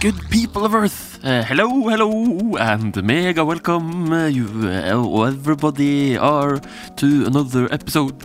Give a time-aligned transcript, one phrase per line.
[0.00, 1.18] good people of Earth.
[1.24, 6.60] Uh, hello, hello, and mega welcome uh, you uh, everybody are
[6.96, 8.24] to another episode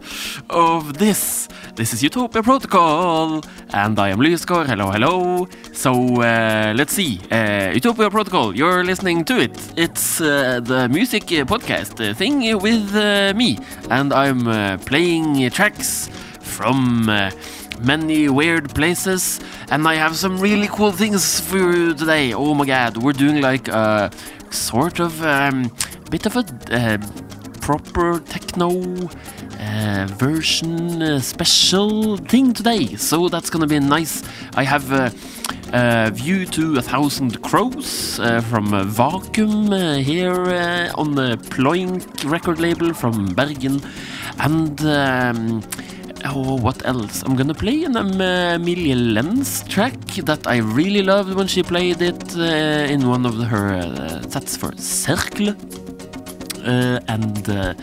[0.49, 1.47] of this.
[1.76, 4.68] This is Utopia Protocol, and I am Lysgård.
[4.68, 5.47] Hello, hello.
[5.71, 7.20] So let's see.
[7.74, 9.58] Utopia Protocol, you're listening to it.
[9.78, 12.94] It's the music podcast thing with
[13.35, 13.58] me,
[13.90, 16.09] and I'm playing tracks
[16.41, 17.09] from.
[17.82, 22.34] Uh, many weird places, and I have some really cool things for you today.
[22.34, 24.12] Oh my god, we're doing like a
[24.50, 25.72] sort of um,
[26.10, 26.98] bit of a uh,
[27.62, 28.70] proper techno
[29.60, 34.24] uh, version uh, special thing today, so that's gonna be nice.
[34.55, 35.12] I have a,
[35.74, 41.38] a view to a thousand crows uh, from uh, Vacuum uh, here uh, on the
[41.38, 43.82] Ploink record label from Bergen,
[44.40, 44.82] and.
[44.82, 45.62] Um,
[46.24, 47.24] Oh, what else?
[47.24, 52.02] I'm gonna play an um, Amelie Lens track that I really loved when she played
[52.02, 55.55] it uh, in one of her uh, sets for Cercle.
[56.63, 57.74] Uh, and uh,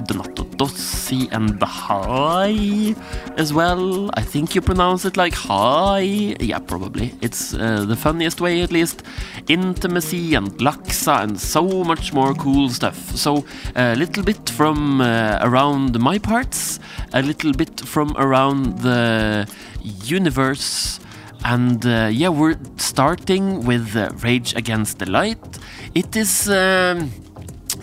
[0.00, 2.94] Donato Dossi and High
[3.36, 4.10] as well.
[4.14, 6.34] I think you pronounce it like Hi.
[6.40, 7.14] Yeah, probably.
[7.22, 9.02] It's uh, the funniest way, at least.
[9.48, 12.98] Intimacy and Laksa and so much more cool stuff.
[13.16, 13.44] So,
[13.76, 16.80] a little bit from uh, around my parts,
[17.16, 19.48] a little bit from around the
[19.82, 21.00] universe.
[21.44, 25.58] And uh, yeah, we're starting with uh, Rage Against the Light.
[25.94, 26.48] It is.
[26.48, 27.10] Um,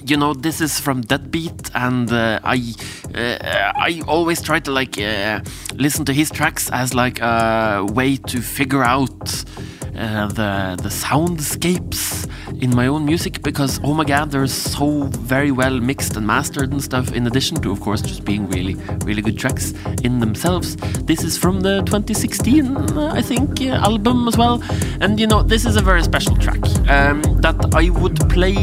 [0.06, 2.74] you know this is from Deadbeat, and uh, I
[3.16, 5.40] uh, I always try to like uh,
[5.76, 9.46] listen to his tracks as like a way to figure out
[9.98, 12.30] uh, the the soundscapes
[12.62, 16.72] in my own music because oh my god they're so very well mixed and mastered
[16.72, 20.76] and stuff in addition to of course just being really really good tracks in themselves.
[21.10, 24.62] This is from the 2016 uh, i think uh, album as well.
[25.02, 28.56] And you know this is a very special track um, that i would play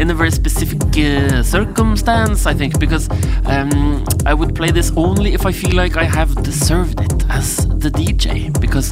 [0.00, 3.08] in a very specific uh, circumstance i think because
[3.46, 7.56] um, i would play this only if i feel like i have deserved it as
[7.84, 8.88] the dj because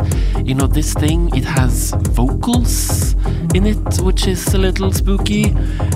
[0.48, 3.14] you know this thing it has vocals
[3.54, 5.50] in it which is a little spooky.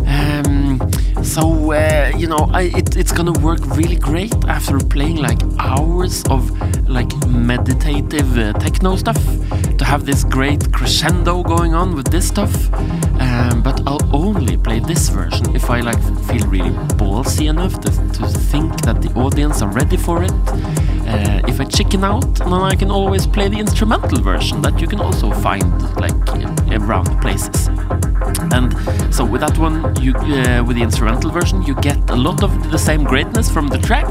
[0.07, 0.81] Um,
[1.23, 6.25] so uh, you know, I, it, it's gonna work really great after playing like hours
[6.31, 6.51] of
[6.89, 9.19] like meditative uh, techno stuff
[9.79, 12.73] to have this great crescendo going on with this stuff.
[13.21, 17.91] Um, but I'll only play this version if I like feel really ballsy enough to,
[17.91, 20.33] to think that the audience are ready for it.
[21.07, 24.87] Uh, if I chicken out, then I can always play the instrumental version that you
[24.87, 25.65] can also find
[25.97, 26.15] like
[26.71, 27.72] around places.
[28.51, 28.73] And
[29.15, 32.71] so with that one, you uh, with the instrumental version, you get a lot of
[32.71, 34.09] the same greatness from the track,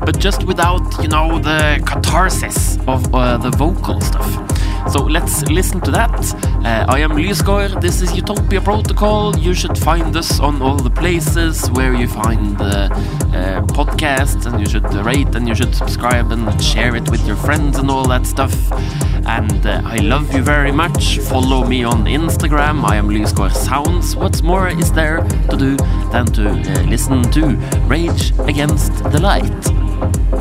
[0.00, 4.55] but just without you know the catharsis of uh, the vocal stuff.
[4.88, 6.14] So let's listen to that.
[6.64, 9.36] Uh, I am Lysgård, this is Utopia Protocol.
[9.36, 14.60] You should find us on all the places where you find the uh, podcasts, and
[14.60, 18.06] you should rate and you should subscribe and share it with your friends and all
[18.08, 18.54] that stuff.
[19.26, 21.18] And uh, I love you very much.
[21.18, 22.84] Follow me on Instagram.
[22.84, 24.14] I am Lysgård Sounds.
[24.14, 25.18] What's more is there
[25.50, 25.76] to do
[26.12, 27.56] than to uh, listen to
[27.88, 30.35] Rage Against the Light?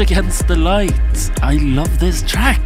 [0.00, 1.30] Rage Against the Light.
[1.42, 2.62] I love this track.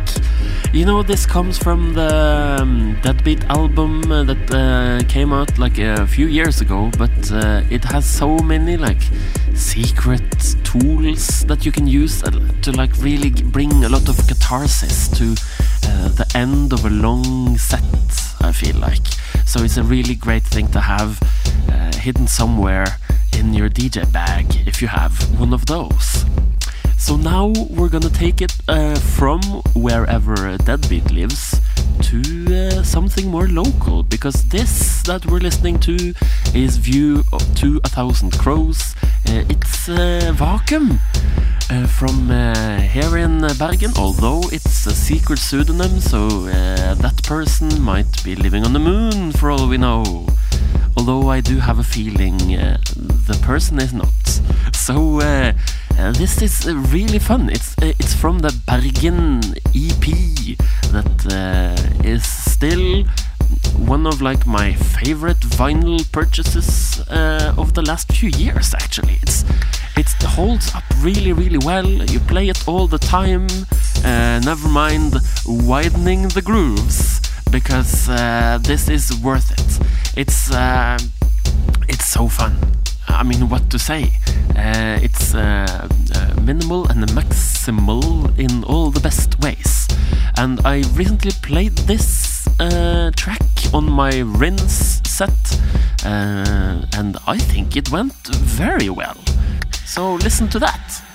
[0.72, 5.78] You know, this comes from the um, Deadbeat album uh, that uh, came out like
[5.78, 9.02] a few years ago, but uh, it has so many like
[9.54, 12.22] secret tools that you can use
[12.62, 15.32] to like really bring a lot of catharsis to
[15.88, 17.82] uh, the end of a long set.
[18.42, 19.06] I feel like
[19.44, 21.20] so it's a really great thing to have
[21.68, 22.98] uh, hidden somewhere
[23.36, 26.23] in your DJ bag if you have one of those.
[27.04, 29.42] So now we're gonna take it uh, from
[29.74, 31.60] wherever Deadbeat lives
[32.04, 36.14] to uh, something more local because this that we're listening to
[36.54, 37.22] is View
[37.56, 38.94] to a Thousand Crows.
[39.28, 40.98] Uh, it's uh, Vacuum
[41.68, 48.24] uh, from uh, here in Bergen, although it's a secret pseudonym, so that person might
[48.24, 50.26] be living on the moon for all we know
[50.96, 54.08] although I do have a feeling uh, the person is not.
[54.74, 55.20] So
[55.98, 57.48] uh, uh, this is really fun.
[57.50, 59.40] It's it's from the Bergen
[59.74, 60.04] EP
[60.92, 61.24] that
[62.04, 63.04] is still
[63.86, 69.44] one of like my favorite vinyl purchases uh, of the last few years actually it's
[69.96, 73.46] it holds up really really well you play it all the time
[74.04, 75.14] uh, never mind
[75.46, 77.20] widening the grooves
[77.54, 80.18] because uh, this is worth it.
[80.18, 80.98] It's uh,
[81.88, 82.83] it's so fun.
[83.14, 84.10] I mean, what to say?
[84.56, 89.86] Uh, it's uh, uh, minimal and maximal in all the best ways.
[90.36, 93.40] And I recently played this uh, track
[93.72, 95.60] on my Rinse set,
[96.04, 99.16] and I think it went very well.
[99.84, 101.13] So listen to that.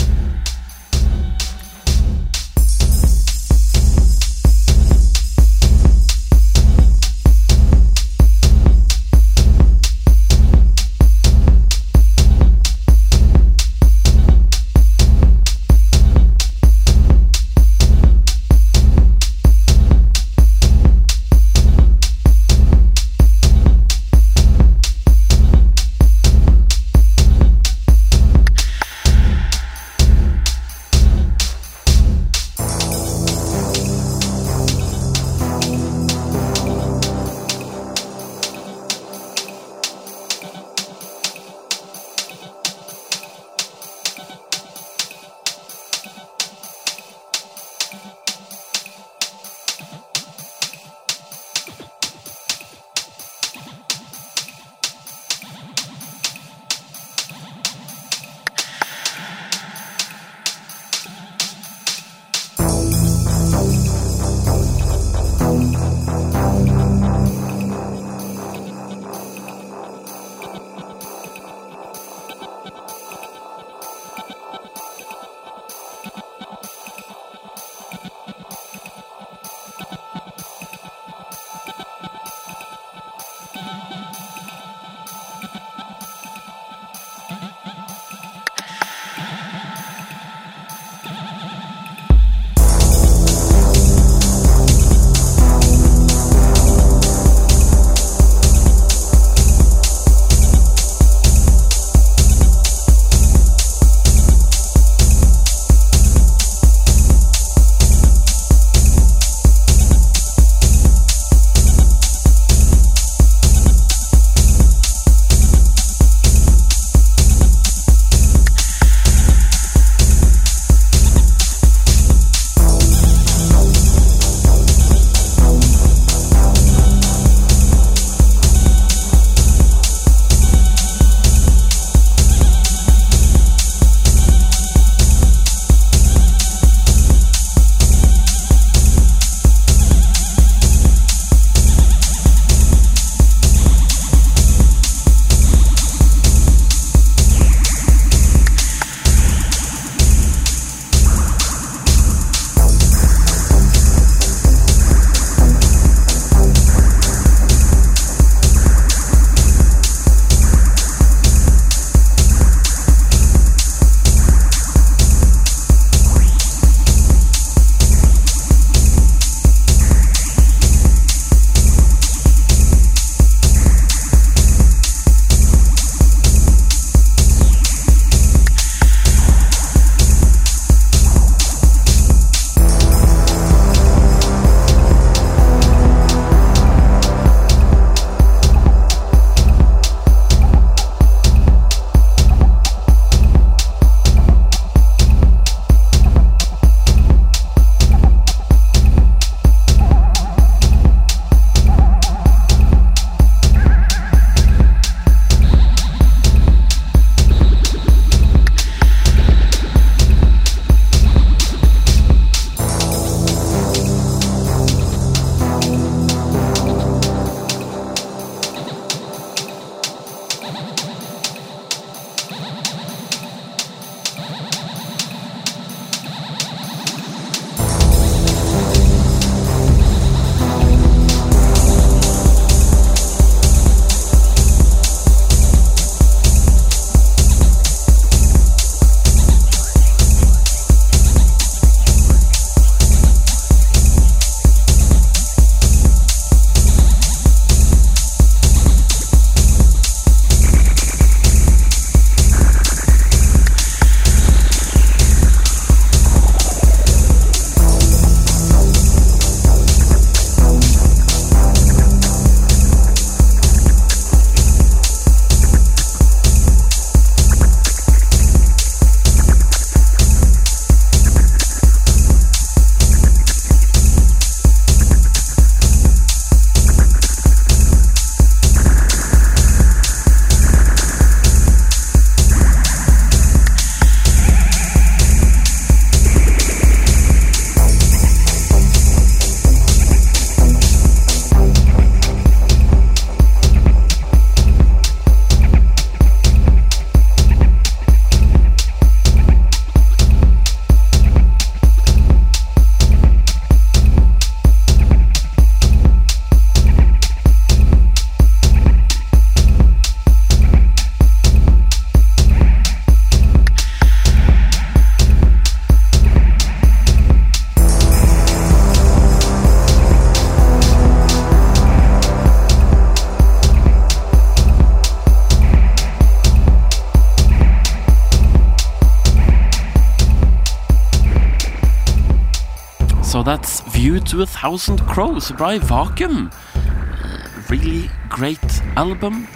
[334.10, 336.32] To a Thousand Crows by Vacuum.
[336.56, 339.28] Uh, really great album.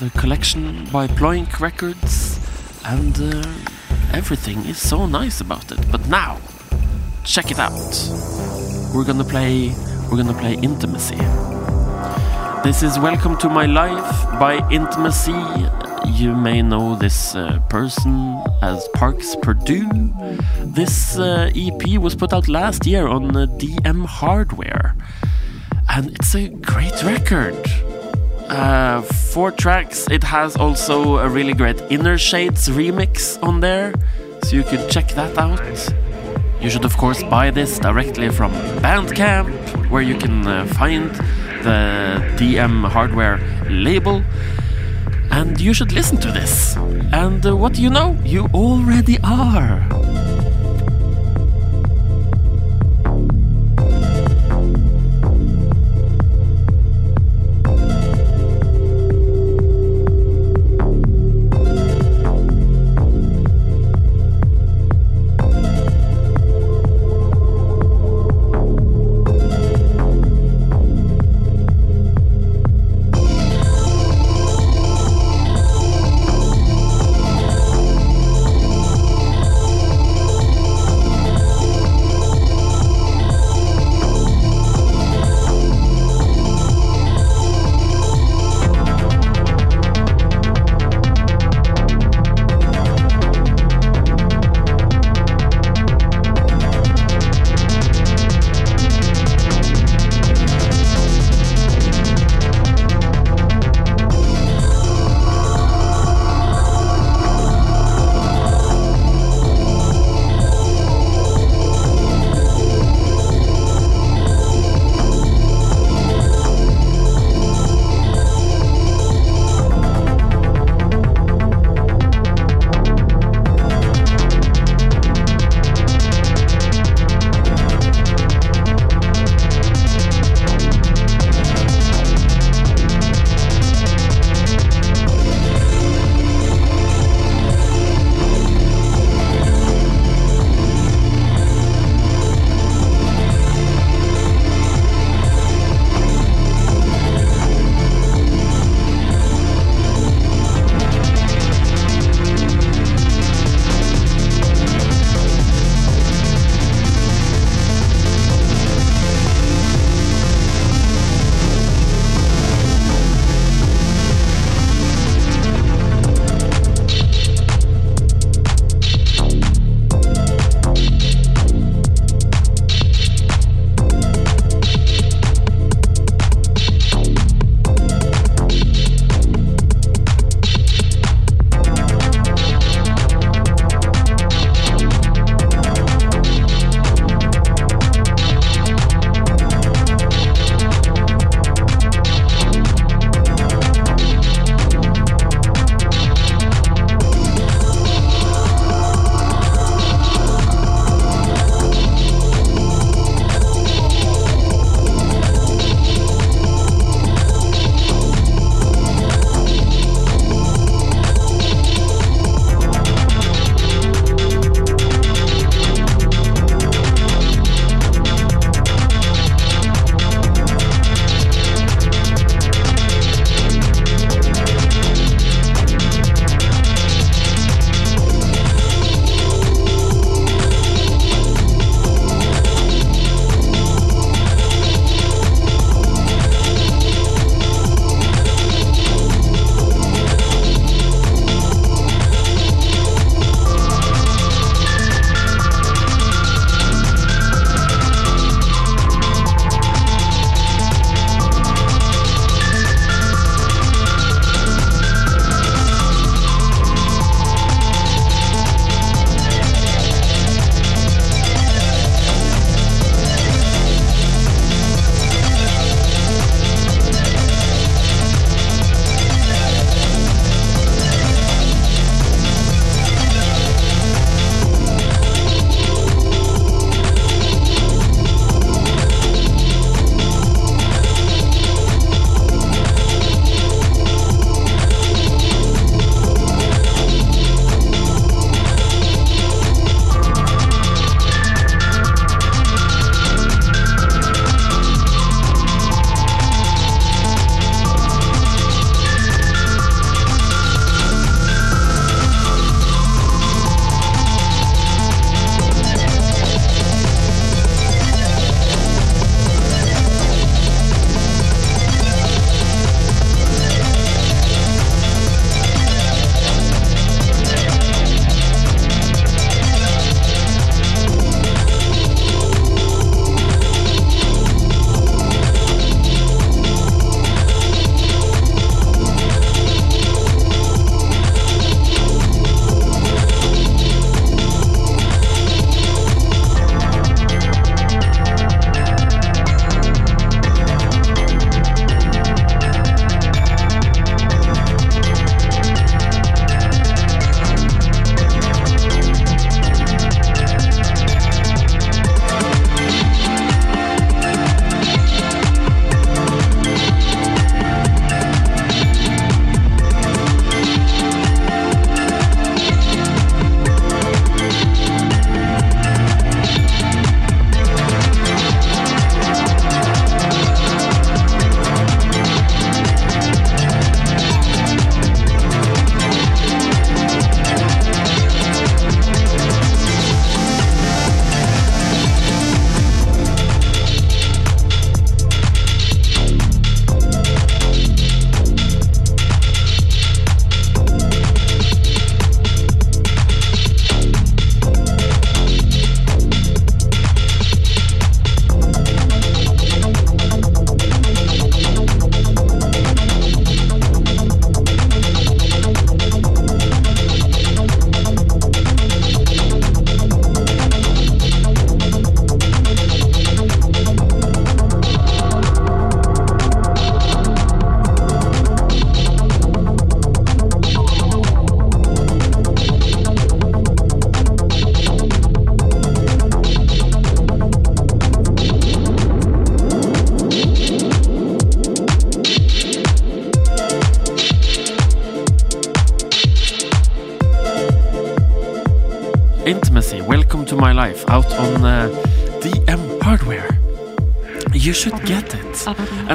[0.00, 2.40] The collection by Ploink Records.
[2.84, 3.46] And uh,
[4.12, 5.78] everything is so nice about it.
[5.92, 6.40] But now,
[7.22, 7.72] check it out.
[8.92, 9.72] We're gonna play
[10.10, 11.18] we're gonna play Intimacy.
[12.64, 15.83] This is Welcome to My Life by Intimacy.
[16.06, 19.88] You may know this uh, person as Parks Purdue.
[20.62, 24.94] This uh, EP was put out last year on uh, DM Hardware,
[25.88, 27.56] and it's a great record.
[28.48, 30.06] Uh, four tracks.
[30.10, 33.94] It has also a really great Innershades remix on there,
[34.42, 35.60] so you could check that out.
[36.60, 41.10] You should, of course, buy this directly from Bandcamp, where you can uh, find
[41.64, 44.22] the DM hardware label.
[45.34, 46.76] And you should listen to this.
[47.12, 48.16] And uh, what you know?
[48.24, 49.82] You already are.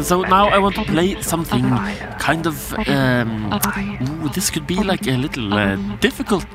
[0.09, 1.69] so now I want to play something
[2.17, 2.73] kind of.
[2.87, 3.53] Um,
[4.23, 6.47] ooh, this could be like a little uh, difficult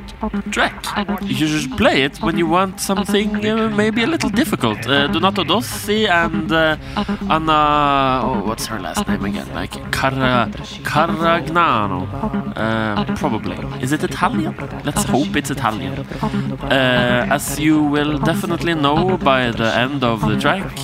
[0.51, 0.85] track.
[1.23, 4.85] You should play it when you want something uh, maybe a little difficult.
[4.89, 6.77] Uh, Donato Dossi and uh,
[7.31, 8.23] Anna.
[8.25, 9.49] Oh, what's her last name again?
[9.55, 10.51] Like Cara,
[10.83, 12.09] Caragnano.
[12.57, 13.57] Uh, probably.
[13.81, 14.57] Is it Italian?
[14.85, 16.01] Let's hope it's Italian.
[16.01, 20.75] Uh, as you will definitely know by the end of the track,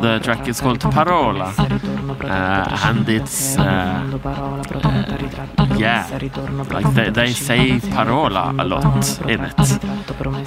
[0.00, 1.52] the track is called Parola.
[2.26, 4.55] Uh, and it's uh,
[5.78, 6.06] yeah,
[6.70, 9.58] like they, they say parola a lot in it,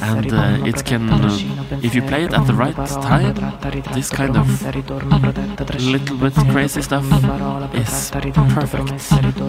[0.01, 1.37] and uh, it can, uh,
[1.81, 3.35] if you play it at the right time,
[3.93, 4.47] this kind of
[5.79, 7.05] little bit crazy stuff
[7.73, 9.01] is perfect.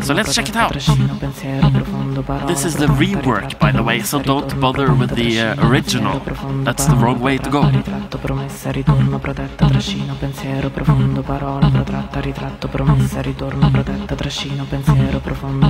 [0.04, 0.74] So let's check it out.
[2.46, 6.20] This is the rework, by the way, so don't bother with the uh, original.
[6.64, 7.60] That's the wrong way to go.
[10.20, 15.69] pensiero profondo, parola protratta, ritratto, promessa, ritorno, protetta, trascino, pensiero profondo.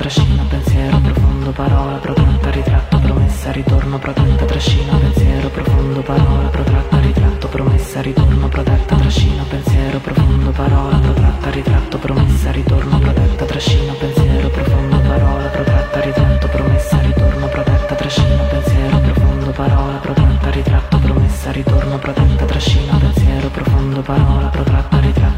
[0.00, 7.48] trascina, pensiero profondo, parola protratta, ritratto, promessa, ritorno, protetta, trascina, pensiero profondo, parola protratta, ritratto,
[7.48, 14.96] promessa, ritorno, protetta, trascina, pensiero profondo, parola protratta, ritratto, promessa, ritorno, protetta, trascina, pensiero profondo,
[15.00, 22.44] parola protratta, ritratto, promessa, ritorno, protetta, trascina, pensiero profondo, parola protratta, ritratto, promessa, ritorno, protetta,
[22.46, 24.99] trascina, pensiero profondo, parola protratta,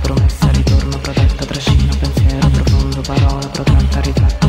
[0.00, 4.48] promessa, ritorno, protetta, trascino, pensiero profondo, parola protratta, ritratto,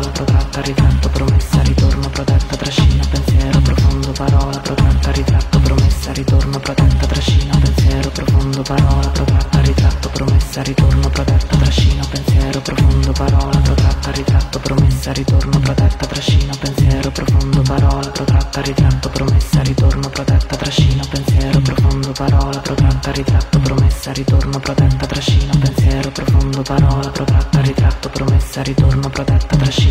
[0.09, 7.57] protratta, ritratto, promessa, ritorno, protetta, trascina, pensiero profondo, parola protratta, ritratto, promessa, ritorno, protetta, trascina,
[7.57, 15.11] pensiero profondo, parola protratta, ritratto, promessa, ritorno, protetta, trascina, pensiero profondo, parola protratta, ritratto, promessa,
[15.11, 22.59] ritorno, protetta, trascina, pensiero profondo, parola protratta, ritratto, promessa, ritorno, protetta, trascina, pensiero profondo, parola
[22.59, 29.90] protratta, ritratto, promessa, ritorno, protetta, trascina, pensiero profondo, parola protratta, ritratto, promessa, ritorno, protetta, trascina,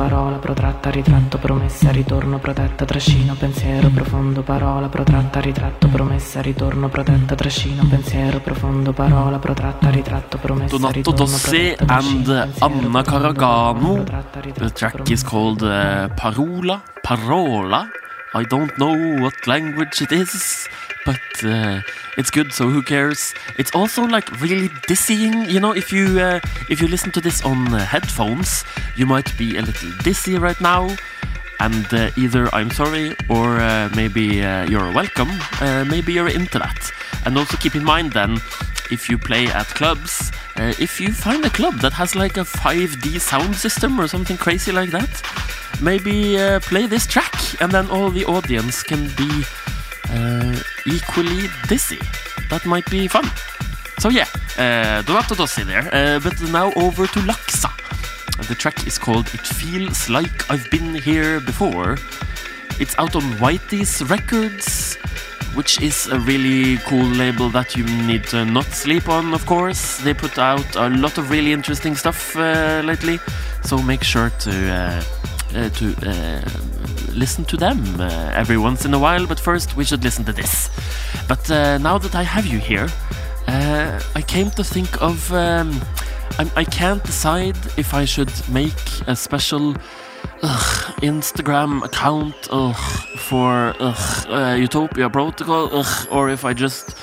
[0.00, 7.34] parola protratta, ritratto, promessa, ritorno, protetta, trascino, pensiero profondo, parola protratta, ritratto, promessa, ritorno, protetta,
[7.34, 14.02] trascino, pensiero profondo, parola protratta, ritratto, promessa, Donato Dossi and Anna Caragano.
[14.54, 16.82] The track is called uh, Parola.
[17.02, 17.86] Parola.
[18.32, 20.68] I don't know what language it is,
[21.04, 21.80] but uh,
[22.16, 22.52] it's good.
[22.52, 23.34] So who cares?
[23.58, 25.50] It's also like really dizzying.
[25.50, 28.64] You know, if you uh, if you listen to this on uh, headphones,
[28.96, 30.96] you might be a little dizzy right now.
[31.58, 35.30] And uh, either I'm sorry or uh, maybe uh, you're welcome.
[35.60, 36.90] Maybe you're into that.
[37.26, 38.40] And also keep in mind then,
[38.90, 42.44] if you play at clubs, uh, if you find a club that has like a
[42.44, 45.10] 5D sound system or something crazy like that,
[45.80, 49.44] maybe uh, play this track and then all the audience can be
[50.10, 52.00] uh, equally dizzy.
[52.50, 53.24] That might be fun.
[53.98, 54.26] So yeah,
[54.58, 56.20] uh, Donato Dossi there.
[56.20, 57.70] But now over to Laksa.
[58.48, 61.96] The track is called It Feels Like I've Been Here Before.
[62.80, 64.96] It's out on Whitey's Records,
[65.54, 69.98] which is a really cool label that you need to not sleep on, of course.
[69.98, 73.18] They put out a lot of really interesting stuff uh, lately,
[73.62, 75.02] so make sure to uh,
[75.54, 76.40] uh, to uh,
[77.14, 78.00] listen to them
[78.34, 79.26] every once in a while.
[79.26, 80.70] But first, we should listen to this.
[81.28, 81.48] But
[81.80, 82.88] now that I have you here,
[83.46, 85.32] I came to think of.
[85.32, 85.80] Um,
[86.38, 89.74] I'm, I can't decide if I should make a special
[90.42, 92.76] ugh, Instagram account ugh,
[93.18, 96.96] for ugh, uh, Utopia Protocol, ugh, or if I just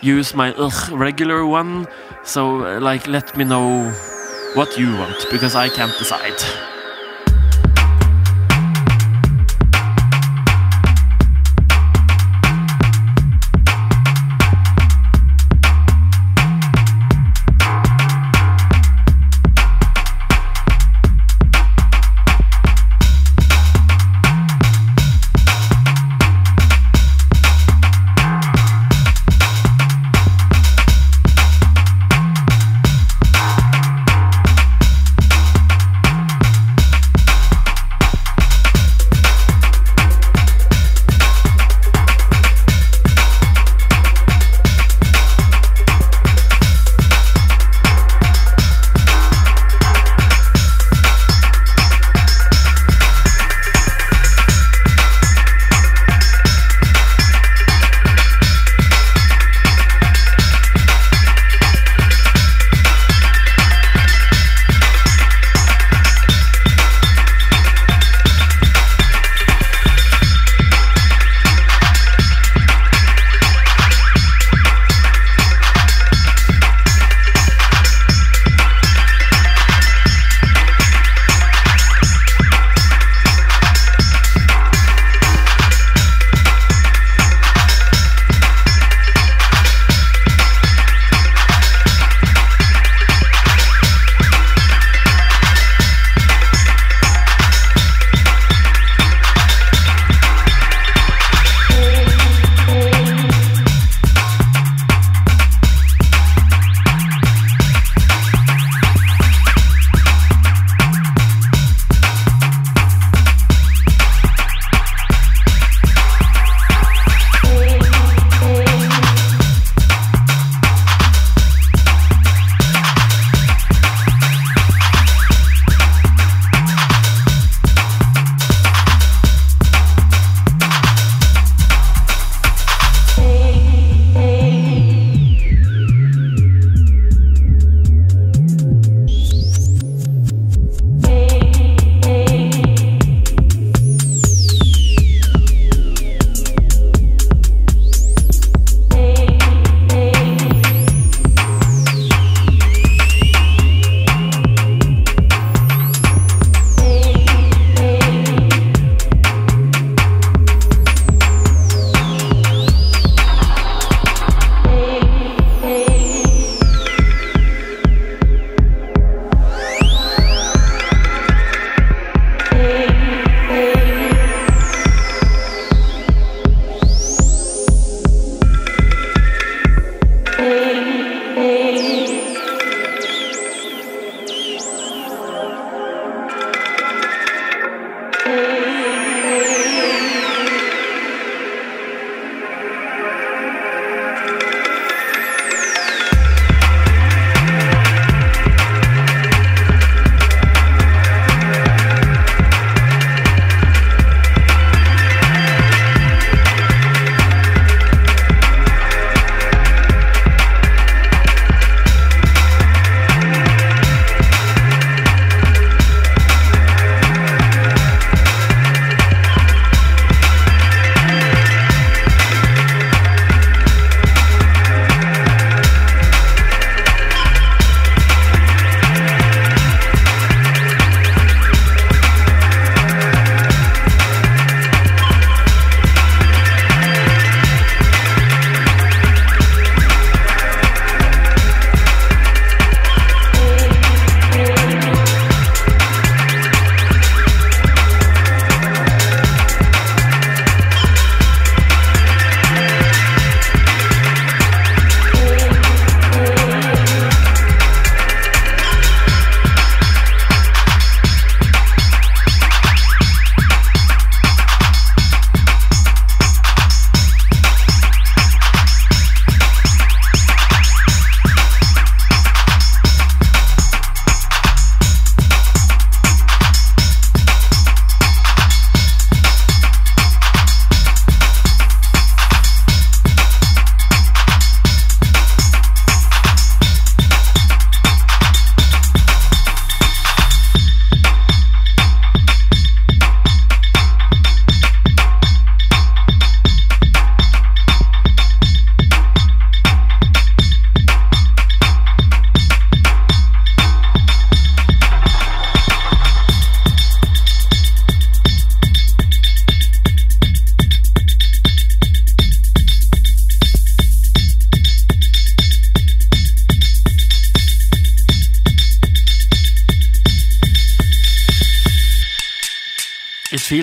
[0.00, 1.86] use my ugh, regular one.
[2.24, 3.90] So, uh, like, let me know
[4.54, 6.71] what you want because I can't decide.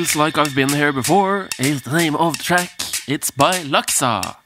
[0.09, 2.71] Feels like I've been here before is the name of the track.
[3.07, 4.37] It's by Laksa.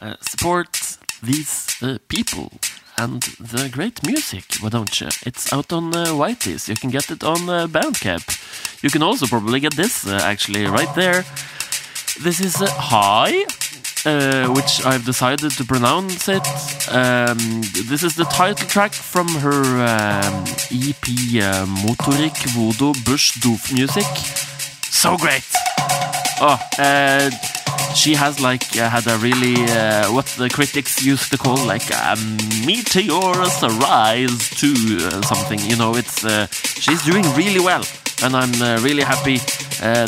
[0.00, 2.50] Uh, support these uh, people
[2.98, 5.08] and the great music, why don't you?
[5.24, 6.68] It's out on uh, Whitey's.
[6.68, 8.82] You can get it on uh, Bandcamp.
[8.82, 11.24] You can also probably get this uh, actually right there.
[12.24, 13.44] This is uh, HAAi,
[14.06, 16.46] uh, which I've decided to pronounce it.
[16.90, 17.38] Um,
[17.88, 20.42] this is the title track from her um,
[20.72, 21.06] EP
[21.44, 24.55] uh, Motorik Voodoo Bush Doof Music.
[24.96, 25.44] So great!
[26.40, 27.30] Oh, uh,
[27.94, 31.90] she has like uh, had a really uh, what the critics used to call like
[31.90, 32.16] a
[32.64, 35.60] meteorous rise to uh, something.
[35.60, 37.84] You know, it's uh, she's doing really well,
[38.22, 39.36] and I'm uh, really happy.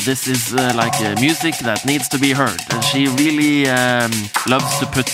[0.07, 2.59] This is like music that needs to be heard.
[2.71, 4.11] And she really um,
[4.49, 5.09] loves to put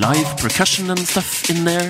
[0.00, 1.88] live percussion and stuff in there,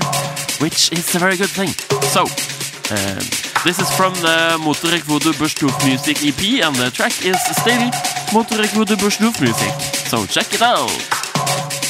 [0.60, 1.70] which is a very good thing.
[2.12, 2.51] So.
[2.90, 3.22] Um,
[3.64, 7.90] this is from the Motorek Voodoo Bush Doof Music EP, and the track is still
[8.32, 9.72] Motorek Voodoo Bush Doof Music.
[10.08, 11.81] So check it out!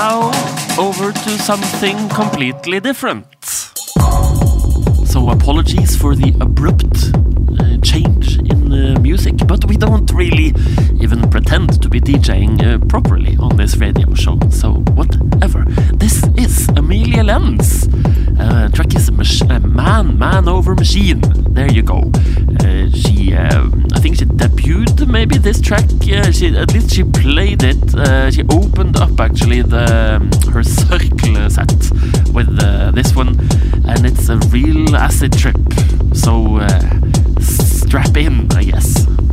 [0.00, 0.32] Now,
[0.76, 3.26] over to something completely different.
[5.06, 7.12] So, apologies for the abrupt
[9.00, 10.52] music, but we don't really
[11.00, 15.64] even pretend to be DJing uh, properly on this radio show, so whatever.
[15.94, 17.88] This is Amelie Lens.
[18.38, 21.20] Uh, track is mach- uh, Man, Man Over Machine.
[21.54, 22.10] There you go.
[22.60, 25.84] Uh, she, um, I think she debuted maybe this track.
[26.12, 27.94] Uh, she at least she played it.
[27.94, 31.72] Uh, she opened up actually the um, her circle set
[32.32, 33.28] with uh, this one,
[33.86, 35.56] and it's a real acid trip.
[36.12, 36.80] So uh,
[37.86, 39.23] strap in, I guess.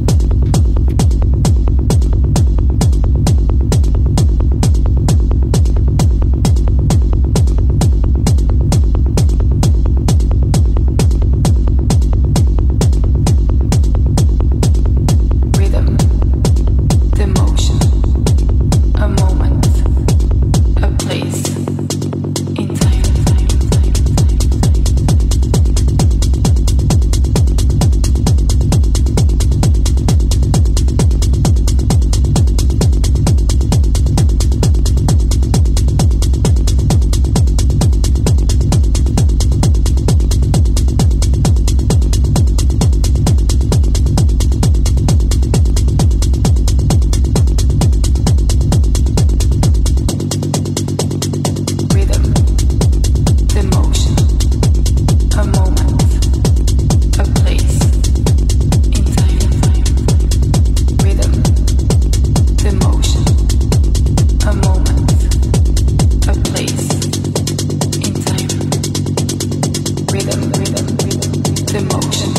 [70.25, 72.31] the motion,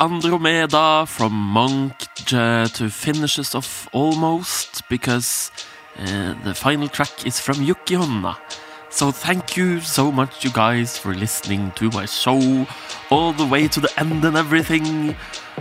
[0.00, 1.94] Andromeda from Monk
[2.26, 5.50] to finishes off almost, because
[5.98, 8.36] uh, the final track is from Yuki Honna.
[8.90, 12.66] So thank you so much, you guys, for listening to my show
[13.10, 15.14] all the way to the end and everything.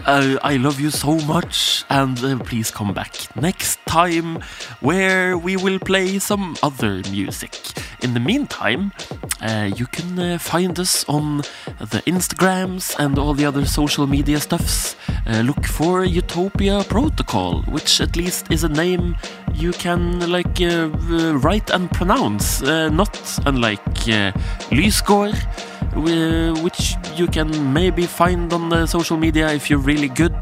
[0.06, 4.40] Uh, I love you so much, and uh, please come back next time
[4.80, 7.54] where we will play some other music.
[8.02, 8.94] In the meantime,
[9.42, 11.38] uh, you can uh, find us on
[11.80, 14.96] the Instagrams and all the other social media stuffs.
[15.28, 19.16] Uh, look for Utopia Protocol, which at least is a name
[19.54, 24.32] you can like uh, uh, write and pronounce, uh, not unlike uh,
[24.72, 25.36] Lysgård,
[26.64, 30.36] which you can maybe find on the social media if you're really good.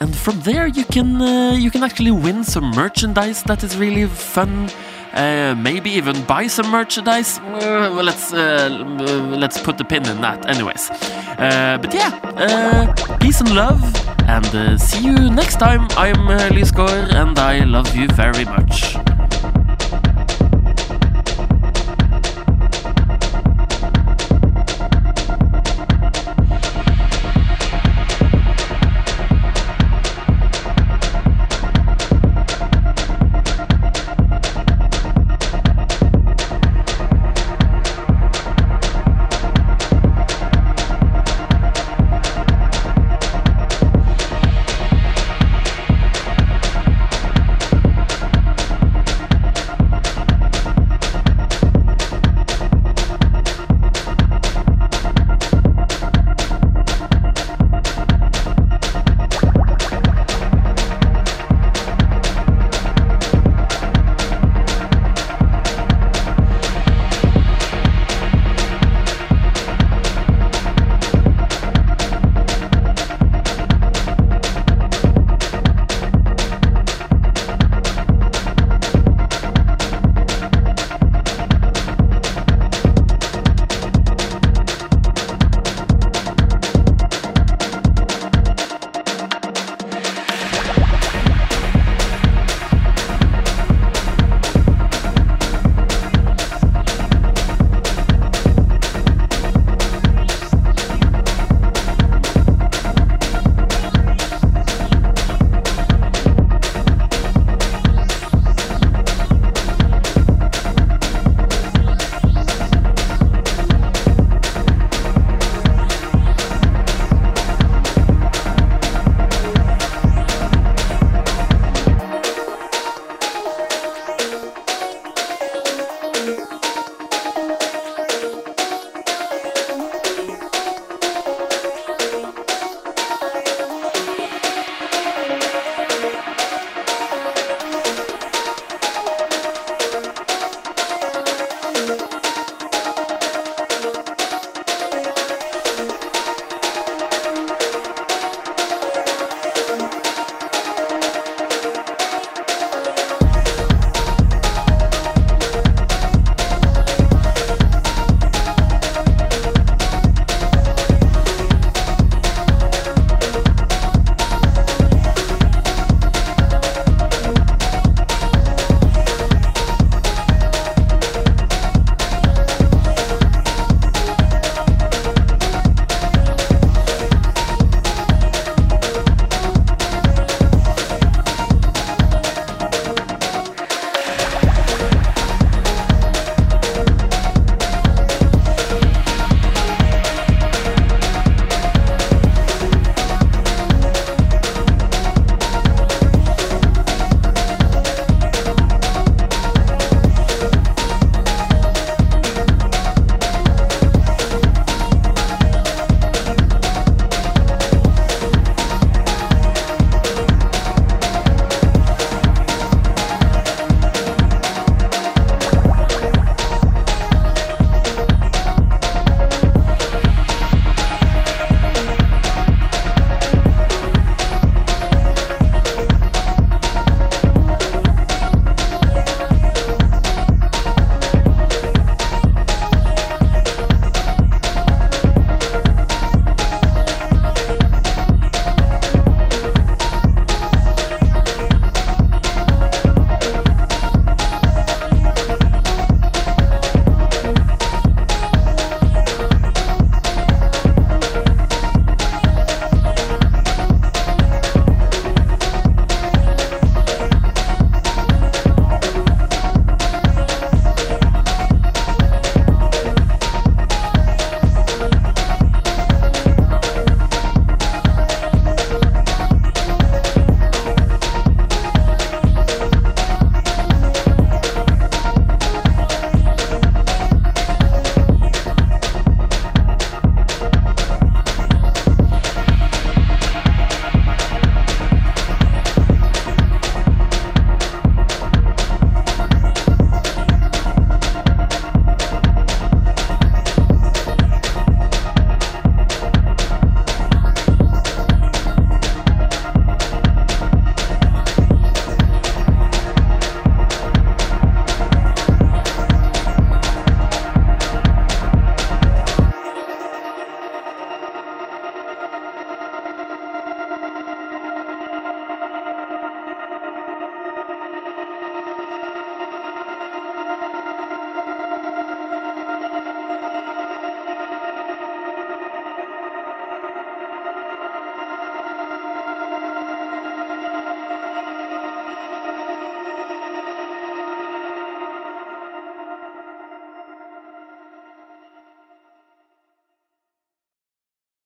[0.00, 1.20] And from there you can
[1.56, 4.68] you can actually win some merchandise that is really fun.
[5.14, 7.38] Uh, maybe even buy some merchandise.
[7.38, 10.90] Uh, let's uh, uh, let's put the pin in that, anyways.
[11.38, 12.10] Uh, but yeah,
[13.20, 13.80] peace and love,
[14.26, 15.86] and see you next time.
[15.96, 18.96] I'm uh, Lysgård, and I love you very much.